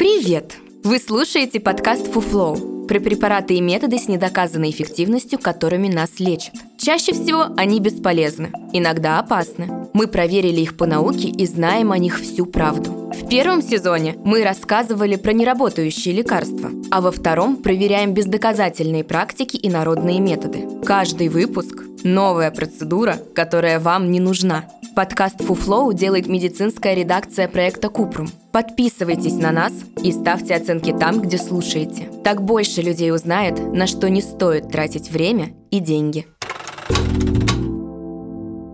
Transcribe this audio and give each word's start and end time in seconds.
Привет! 0.00 0.56
Вы 0.82 0.98
слушаете 0.98 1.60
подкаст 1.60 2.10
«Фуфлоу» 2.10 2.86
про 2.86 3.00
препараты 3.00 3.56
и 3.56 3.60
методы 3.60 3.98
с 3.98 4.08
недоказанной 4.08 4.70
эффективностью, 4.70 5.38
которыми 5.38 5.88
нас 5.88 6.18
лечат. 6.18 6.54
Чаще 6.78 7.12
всего 7.12 7.48
они 7.58 7.80
бесполезны, 7.80 8.50
иногда 8.72 9.18
опасны. 9.18 9.68
Мы 9.92 10.06
проверили 10.08 10.62
их 10.62 10.78
по 10.78 10.86
науке 10.86 11.28
и 11.28 11.44
знаем 11.44 11.92
о 11.92 11.98
них 11.98 12.18
всю 12.18 12.46
правду. 12.46 12.99
В 13.20 13.28
первом 13.28 13.62
сезоне 13.62 14.16
мы 14.24 14.42
рассказывали 14.42 15.16
про 15.16 15.32
неработающие 15.32 16.14
лекарства, 16.14 16.70
а 16.90 17.00
во 17.00 17.12
втором 17.12 17.56
проверяем 17.56 18.12
бездоказательные 18.12 19.04
практики 19.04 19.56
и 19.56 19.68
народные 19.68 20.18
методы. 20.20 20.66
Каждый 20.84 21.28
выпуск– 21.28 21.84
новая 22.02 22.50
процедура, 22.50 23.18
которая 23.34 23.78
вам 23.78 24.10
не 24.10 24.20
нужна. 24.20 24.64
Подкаст 24.96 25.42
«Фуфлоу» 25.44 25.92
делает 25.92 26.26
медицинская 26.26 26.94
редакция 26.94 27.46
проекта 27.46 27.90
«Купрум». 27.90 28.28
Подписывайтесь 28.52 29.34
на 29.34 29.52
нас 29.52 29.72
и 30.02 30.10
ставьте 30.10 30.54
оценки 30.54 30.92
там, 30.92 31.20
где 31.20 31.38
слушаете. 31.38 32.10
Так 32.24 32.42
больше 32.42 32.82
людей 32.82 33.12
узнает, 33.12 33.60
на 33.72 33.86
что 33.86 34.08
не 34.10 34.22
стоит 34.22 34.70
тратить 34.70 35.10
время 35.10 35.50
и 35.70 35.78
деньги. 35.78 36.26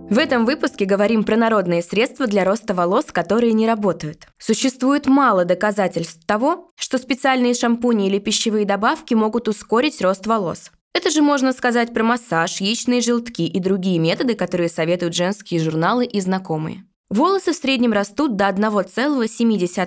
В 0.09 0.19
этом 0.19 0.47
выпуске 0.47 0.85
говорим 0.85 1.25
про 1.25 1.37
народные 1.37 1.83
средства 1.83 2.29
для 2.29 2.45
роста 2.45 2.75
волос, 2.75 3.07
которые 3.07 3.53
не 3.53 3.67
работают. 3.67 4.29
Существует 4.39 5.07
мало 5.07 5.45
доказательств 5.45 6.25
того, 6.27 6.71
что 6.77 6.99
специальные 6.99 7.55
шампуни 7.55 8.07
или 8.07 8.21
пищевые 8.21 8.65
добавки 8.65 9.15
могут 9.15 9.49
ускорить 9.49 10.01
рост 10.01 10.29
волос. 10.29 10.71
Это 10.95 11.11
же 11.11 11.23
можно 11.23 11.53
сказать 11.53 11.93
про 11.93 12.05
массаж, 12.05 12.61
яичные 12.61 13.01
желтки 13.01 13.43
и 13.43 13.59
другие 13.59 13.99
методы, 13.99 14.37
которые 14.37 14.69
советуют 14.69 15.15
женские 15.15 15.59
журналы 15.59 16.07
и 16.07 16.21
знакомые. 16.21 16.85
Волосы 17.09 17.53
в 17.53 17.55
среднем 17.57 17.93
растут 17.93 18.35
до 18.35 18.49
1,7 18.49 19.29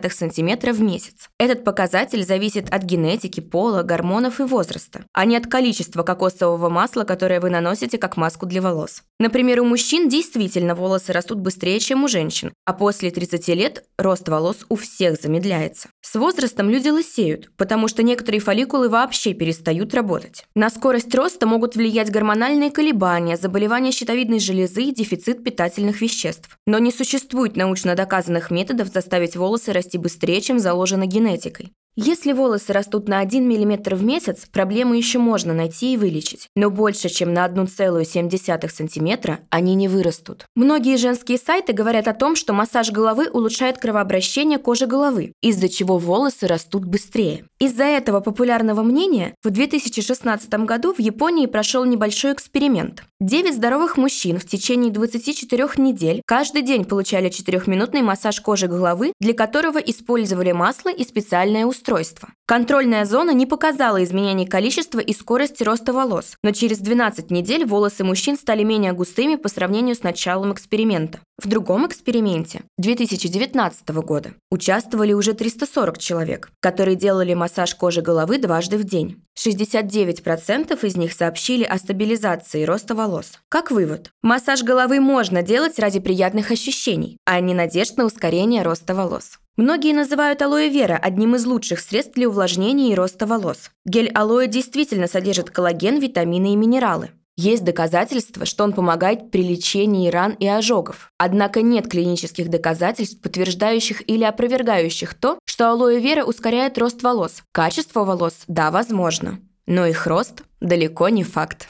см 0.09 0.71
в 0.71 0.81
месяц. 0.81 1.29
Этот 1.37 1.65
показатель 1.65 2.23
зависит 2.23 2.73
от 2.73 2.83
генетики, 2.83 3.41
пола, 3.41 3.83
гормонов 3.83 4.39
и 4.39 4.43
возраста, 4.43 5.03
а 5.11 5.25
не 5.25 5.35
от 5.35 5.45
количества 5.45 6.03
кокосового 6.03 6.69
масла, 6.69 7.03
которое 7.03 7.41
вы 7.41 7.49
наносите 7.49 7.97
как 7.97 8.15
маску 8.15 8.45
для 8.45 8.61
волос. 8.61 9.03
Например, 9.19 9.59
у 9.59 9.65
мужчин 9.65 10.07
действительно 10.07 10.75
волосы 10.75 11.11
растут 11.11 11.39
быстрее, 11.39 11.81
чем 11.81 12.05
у 12.05 12.07
женщин, 12.07 12.53
а 12.63 12.71
после 12.71 13.11
30 13.11 13.49
лет 13.49 13.83
рост 13.97 14.29
волос 14.29 14.65
у 14.69 14.77
всех 14.77 15.19
замедляется. 15.21 15.89
С 15.99 16.15
возрастом 16.15 16.69
люди 16.69 16.87
лысеют, 16.87 17.51
потому 17.57 17.89
что 17.89 18.01
некоторые 18.01 18.39
фолликулы 18.39 18.87
вообще 18.87 19.33
перестают 19.33 19.93
работать. 19.93 20.45
На 20.55 20.69
скорость 20.69 21.13
роста 21.13 21.45
могут 21.45 21.75
влиять 21.75 22.11
гормональные 22.11 22.71
колебания, 22.71 23.35
заболевания 23.35 23.91
щитовидной 23.91 24.39
железы 24.39 24.83
и 24.83 24.95
дефицит 24.95 25.43
питательных 25.43 25.99
веществ. 25.99 26.57
Но 26.65 26.79
не 26.79 26.93
существует 26.93 27.08
научно 27.55 27.95
доказанных 27.95 28.51
методов 28.51 28.89
заставить 28.89 29.35
волосы 29.35 29.73
расти 29.73 29.97
быстрее, 29.97 30.41
чем 30.41 30.59
заложено 30.59 31.05
генетикой. 31.05 31.71
Если 32.01 32.31
волосы 32.31 32.71
растут 32.71 33.09
на 33.09 33.19
1 33.19 33.43
мм 33.43 33.95
в 33.95 34.03
месяц, 34.03 34.45
проблему 34.49 34.93
еще 34.93 35.19
можно 35.19 35.53
найти 35.53 35.93
и 35.93 35.97
вылечить, 35.97 36.47
но 36.55 36.69
больше, 36.69 37.09
чем 37.09 37.33
на 37.33 37.45
1,7 37.45 38.69
см 38.69 39.39
они 39.49 39.75
не 39.75 39.89
вырастут. 39.89 40.45
Многие 40.55 40.95
женские 40.95 41.37
сайты 41.37 41.73
говорят 41.73 42.07
о 42.07 42.13
том, 42.13 42.37
что 42.37 42.53
массаж 42.53 42.91
головы 42.91 43.29
улучшает 43.29 43.79
кровообращение 43.79 44.59
кожи 44.59 44.85
головы, 44.85 45.33
из-за 45.41 45.67
чего 45.67 45.97
волосы 45.97 46.47
растут 46.47 46.85
быстрее. 46.85 47.43
Из-за 47.59 47.83
этого 47.83 48.21
популярного 48.21 48.81
мнения 48.81 49.33
в 49.43 49.49
2016 49.49 50.49
году 50.65 50.93
в 50.93 50.99
Японии 50.99 51.47
прошел 51.47 51.83
небольшой 51.83 52.31
эксперимент. 52.31 53.03
9 53.19 53.53
здоровых 53.53 53.97
мужчин 53.97 54.39
в 54.39 54.45
течение 54.45 54.89
24 54.89 55.67
недель 55.75 56.21
каждый 56.25 56.61
день 56.61 56.85
получали 56.85 57.29
4-минутный 57.29 58.03
массаж 58.03 58.39
кожи 58.39 58.67
головы, 58.67 59.11
для 59.19 59.33
которого 59.33 59.79
использовали 59.79 60.53
масло 60.53 60.87
и 60.87 61.03
специальное 61.03 61.65
устройство 61.65 61.78
устройства. 61.79 62.29
Контрольная 62.45 63.05
зона 63.05 63.31
не 63.31 63.45
показала 63.45 64.03
изменений 64.03 64.45
количества 64.45 64.99
и 64.99 65.13
скорости 65.13 65.63
роста 65.63 65.93
волос, 65.93 66.35
но 66.43 66.51
через 66.51 66.79
12 66.79 67.31
недель 67.31 67.65
волосы 67.65 68.03
мужчин 68.03 68.37
стали 68.37 68.63
менее 68.63 68.91
густыми 68.91 69.35
по 69.35 69.47
сравнению 69.47 69.95
с 69.95 70.03
началом 70.03 70.51
эксперимента. 70.51 71.21
В 71.41 71.47
другом 71.47 71.87
эксперименте 71.87 72.63
2019 72.79 73.87
года 74.03 74.33
участвовали 74.51 75.13
уже 75.13 75.33
340 75.33 75.97
человек, 75.97 76.51
которые 76.59 76.97
делали 76.97 77.33
массаж 77.33 77.75
кожи 77.75 78.01
головы 78.01 78.39
дважды 78.39 78.77
в 78.77 78.83
день. 78.83 79.23
69% 79.37 80.85
из 80.85 80.97
них 80.97 81.13
сообщили 81.13 81.63
о 81.63 81.77
стабилизации 81.77 82.65
роста 82.65 82.93
волос. 82.93 83.39
Как 83.47 83.71
вывод, 83.71 84.11
массаж 84.21 84.63
головы 84.63 84.99
можно 84.99 85.41
делать 85.41 85.79
ради 85.79 86.01
приятных 86.01 86.51
ощущений, 86.51 87.15
а 87.25 87.39
не 87.39 87.53
надежд 87.53 87.95
на 87.95 88.03
ускорение 88.03 88.61
роста 88.61 88.93
волос. 88.93 89.39
Многие 89.55 89.93
называют 89.93 90.41
алоэ 90.41 90.67
вера 90.67 90.99
одним 91.01 91.35
из 91.35 91.45
лучших 91.45 91.79
средств 91.79 92.15
для 92.15 92.27
увлажнения 92.27 92.91
и 92.91 92.95
роста 92.95 93.25
волос. 93.25 93.71
Гель 93.85 94.09
алоэ 94.09 94.47
действительно 94.47 95.07
содержит 95.07 95.51
коллаген, 95.51 95.99
витамины 95.99 96.51
и 96.51 96.57
минералы. 96.57 97.11
Есть 97.41 97.63
доказательства, 97.63 98.45
что 98.45 98.65
он 98.65 98.73
помогает 98.73 99.31
при 99.31 99.41
лечении 99.41 100.09
ран 100.09 100.33
и 100.33 100.45
ожогов. 100.45 101.09
Однако 101.17 101.61
нет 101.61 101.87
клинических 101.87 102.49
доказательств, 102.49 103.21
подтверждающих 103.21 104.09
или 104.09 104.25
опровергающих 104.25 105.13
то, 105.13 105.39
что 105.45 105.71
алоэ 105.71 106.01
вера 106.01 106.25
ускоряет 106.25 106.77
рост 106.77 107.01
волос. 107.01 107.43
Качество 107.53 108.03
волос– 108.03 108.33
да, 108.49 108.71
возможно. 108.71 109.39
Но 109.67 109.85
их 109.85 110.05
рост 110.05 110.43
далеко 110.59 111.07
не 111.07 111.23
факт. 111.23 111.69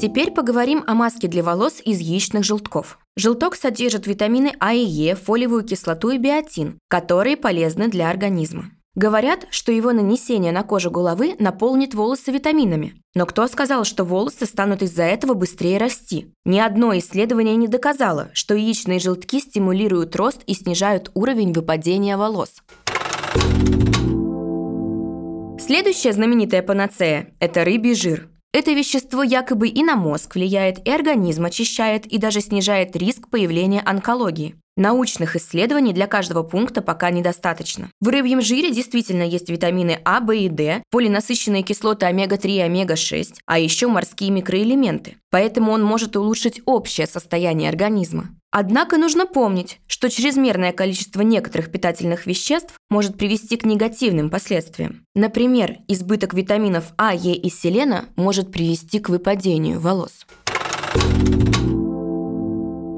Теперь 0.00 0.30
поговорим 0.30 0.82
о 0.86 0.94
маске 0.94 1.28
для 1.28 1.42
волос 1.42 1.82
из 1.84 1.98
яичных 1.98 2.42
желтков. 2.42 2.98
Желток 3.16 3.56
содержит 3.56 4.06
витамины 4.06 4.54
А 4.60 4.72
и 4.72 4.82
Е, 4.82 5.14
фолиевую 5.14 5.62
кислоту 5.62 6.08
и 6.08 6.16
биотин, 6.16 6.78
которые 6.88 7.36
полезны 7.36 7.88
для 7.88 8.08
организма. 8.08 8.70
Говорят, 8.98 9.46
что 9.50 9.70
его 9.70 9.92
нанесение 9.92 10.50
на 10.50 10.64
кожу 10.64 10.90
головы 10.90 11.36
наполнит 11.38 11.94
волосы 11.94 12.32
витаминами. 12.32 12.94
Но 13.14 13.26
кто 13.26 13.46
сказал, 13.46 13.84
что 13.84 14.02
волосы 14.02 14.44
станут 14.44 14.82
из-за 14.82 15.04
этого 15.04 15.34
быстрее 15.34 15.78
расти? 15.78 16.32
Ни 16.44 16.58
одно 16.58 16.98
исследование 16.98 17.54
не 17.54 17.68
доказало, 17.68 18.28
что 18.32 18.56
яичные 18.56 18.98
желтки 18.98 19.38
стимулируют 19.38 20.16
рост 20.16 20.42
и 20.48 20.54
снижают 20.54 21.12
уровень 21.14 21.52
выпадения 21.52 22.16
волос. 22.16 22.56
Следующая 25.60 26.12
знаменитая 26.12 26.62
панацея– 26.62 27.28
это 27.38 27.62
рыбий 27.62 27.94
жир. 27.94 28.28
Это 28.52 28.72
вещество 28.72 29.22
якобы 29.22 29.68
и 29.68 29.84
на 29.84 29.94
мозг 29.94 30.34
влияет, 30.34 30.84
и 30.84 30.90
организм 30.90 31.44
очищает, 31.44 32.04
и 32.06 32.18
даже 32.18 32.40
снижает 32.40 32.96
риск 32.96 33.28
появления 33.30 33.80
онкологии. 33.80 34.56
Научных 34.78 35.34
исследований 35.34 35.92
для 35.92 36.06
каждого 36.06 36.44
пункта 36.44 36.82
пока 36.82 37.10
недостаточно. 37.10 37.90
В 38.00 38.06
рыбьем 38.06 38.40
жире 38.40 38.70
действительно 38.70 39.24
есть 39.24 39.50
витамины 39.50 39.98
А, 40.04 40.20
В 40.20 40.30
и 40.30 40.48
D, 40.48 40.84
полинасыщенные 40.92 41.64
кислоты 41.64 42.06
омега-3 42.06 42.48
и 42.48 42.60
омега-6, 42.60 43.38
а 43.44 43.58
еще 43.58 43.88
морские 43.88 44.30
микроэлементы. 44.30 45.16
Поэтому 45.30 45.72
он 45.72 45.82
может 45.82 46.14
улучшить 46.14 46.62
общее 46.64 47.08
состояние 47.08 47.70
организма. 47.70 48.28
Однако 48.52 48.98
нужно 48.98 49.26
помнить, 49.26 49.80
что 49.88 50.08
чрезмерное 50.08 50.70
количество 50.70 51.22
некоторых 51.22 51.72
питательных 51.72 52.26
веществ 52.26 52.78
может 52.88 53.18
привести 53.18 53.56
к 53.56 53.64
негативным 53.64 54.30
последствиям. 54.30 55.04
Например, 55.16 55.78
избыток 55.88 56.34
витаминов 56.34 56.92
А, 56.96 57.12
Е 57.12 57.34
и 57.34 57.50
селена 57.50 58.04
может 58.14 58.52
привести 58.52 59.00
к 59.00 59.08
выпадению 59.08 59.80
волос. 59.80 60.24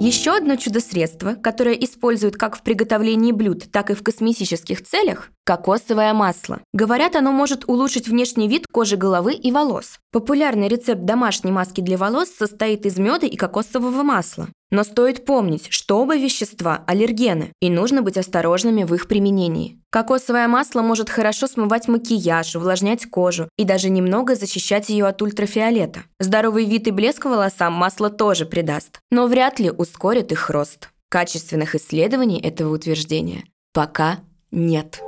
Еще 0.03 0.34
одно 0.34 0.56
чудо-средство, 0.56 1.34
которое 1.34 1.75
используют 1.75 2.37
как 2.37 2.56
в 2.56 2.62
приготовлении 2.62 3.33
блюд, 3.33 3.71
так 3.71 3.91
и 3.91 3.94
в 3.94 4.03
косметических 4.03 4.83
целях– 4.83 5.28
кокосовое 5.44 6.12
масло. 6.14 6.60
Говорят, 6.72 7.16
оно 7.16 7.32
может 7.32 7.68
улучшить 7.68 8.08
внешний 8.08 8.48
вид 8.48 8.66
кожи 8.70 8.96
головы 8.96 9.34
и 9.34 9.50
волос. 9.50 9.98
Популярный 10.12 10.68
рецепт 10.68 11.04
домашней 11.04 11.52
маски 11.52 11.80
для 11.80 11.96
волос 11.96 12.28
состоит 12.28 12.86
из 12.86 12.98
меда 12.98 13.26
и 13.26 13.36
кокосового 13.36 14.02
масла. 14.02 14.48
Но 14.70 14.84
стоит 14.84 15.24
помнить, 15.24 15.66
что 15.70 15.98
оба 15.98 16.16
вещества– 16.16 16.84
аллергены, 16.86 17.52
и 17.60 17.70
нужно 17.70 18.02
быть 18.02 18.16
осторожными 18.16 18.84
в 18.84 18.94
их 18.94 19.08
применении. 19.08 19.81
Кокосовое 19.90 20.46
масло 20.46 20.82
может 20.82 21.10
хорошо 21.10 21.48
смывать 21.48 21.88
макияж, 21.88 22.54
увлажнять 22.54 23.06
кожу 23.06 23.48
и 23.58 23.64
даже 23.64 23.90
немного 23.90 24.36
защищать 24.36 24.88
ее 24.88 25.06
от 25.06 25.20
ультрафиолета. 25.22 26.04
Здоровый 26.20 26.66
вид 26.66 26.86
и 26.86 26.93
блеск 26.93 27.25
волосам 27.25 27.72
масло 27.72 28.10
тоже 28.10 28.46
придаст, 28.46 29.00
но 29.10 29.26
вряд 29.26 29.58
ли 29.58 29.70
ускорит 29.70 30.31
их 30.31 30.48
рост. 30.50 30.90
Качественных 31.08 31.75
исследований 31.75 32.40
этого 32.40 32.72
утверждения 32.72 33.43
пока 33.72 34.20
нет. 34.52 35.00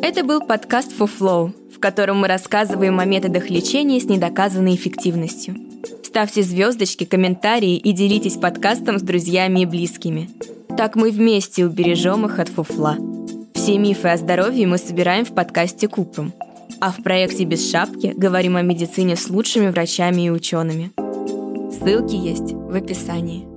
Это 0.00 0.22
был 0.24 0.40
подкаст 0.40 0.92
For 0.96 1.10
Flow, 1.18 1.52
в 1.74 1.80
котором 1.80 2.18
мы 2.18 2.28
рассказываем 2.28 3.00
о 3.00 3.04
методах 3.04 3.50
лечения 3.50 4.00
с 4.00 4.04
недоказанной 4.04 4.74
эффективностью. 4.76 5.56
Ставьте 6.04 6.42
звездочки, 6.42 7.04
комментарии 7.04 7.76
и 7.76 7.92
делитесь 7.92 8.36
подкастом 8.36 8.98
с 8.98 9.02
друзьями 9.02 9.60
и 9.60 9.66
близкими. 9.66 10.30
Так 10.76 10.94
мы 10.94 11.10
вместе 11.10 11.66
убережем 11.66 12.26
их 12.26 12.38
от 12.38 12.48
фуфла. 12.48 12.96
Все 13.54 13.76
мифы 13.78 14.08
о 14.08 14.16
здоровье 14.16 14.66
мы 14.66 14.78
собираем 14.78 15.24
в 15.24 15.34
подкасте 15.34 15.88
Купрум. 15.88 16.32
А 16.80 16.92
в 16.92 17.02
проекте 17.02 17.44
«Без 17.44 17.68
шапки» 17.68 18.14
говорим 18.16 18.56
о 18.56 18.62
медицине 18.62 19.16
с 19.16 19.28
лучшими 19.28 19.68
врачами 19.68 20.22
и 20.26 20.30
учеными. 20.30 20.92
Ссылки 21.72 22.14
есть 22.14 22.52
в 22.52 22.74
описании. 22.74 23.47